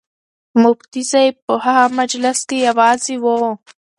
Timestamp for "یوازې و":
2.67-3.25